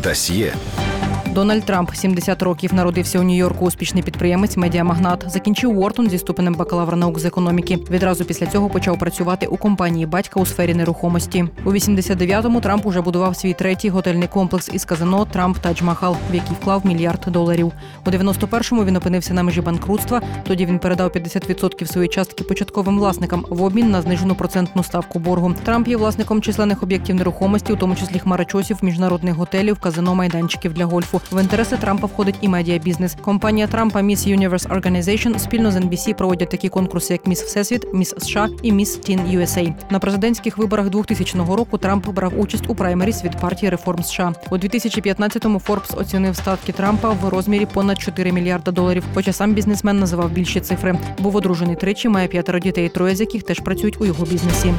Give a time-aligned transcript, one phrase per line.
[0.00, 0.54] Дасьє
[1.33, 3.65] Дональд Трамп, 70 років, народився у Нью-Йорку.
[3.65, 5.25] Успішний підприємець, медіамагнат.
[5.27, 7.79] Закінчив Уортон зі ступенем бакалавра наук з економіки.
[7.91, 11.45] Відразу після цього почав працювати у компанії батька у сфері нерухомості.
[11.65, 16.35] У 89-му Трамп уже будував свій третій готельний комплекс із казино Трамп Тадж Махал, в
[16.35, 17.71] який вклав мільярд доларів.
[18.05, 20.21] У 91-му він опинився на межі банкрутства.
[20.43, 25.55] Тоді він передав 50% своєї частки початковим власникам в обмін на знижену процентну ставку боргу.
[25.63, 30.85] Трамп є власником численних об'єктів нерухомості, у тому числі хмарочосів, міжнародних готелів, казино, майданчиків для
[30.85, 31.20] гольфу.
[31.31, 33.15] В інтереси Трампа входить і медіабізнес.
[33.21, 38.15] Компанія Трампа Miss Universe Organization спільно з NBC проводять такі конкурси, як Міс Всесвіт, Міс
[38.17, 39.73] США і Міс Тін USA.
[39.89, 44.33] На президентських виборах 2000 року Трамп брав участь у праймеріс від партії реформ США.
[44.49, 49.03] У 2015-му Форбс оцінив статки Трампа в розмірі понад 4 мільярда доларів.
[49.13, 50.99] Хоча сам бізнесмен називав більші цифри.
[51.19, 54.73] Був одружений тричі, має п'ятеро дітей, троє з яких теж працюють у його бізнесі.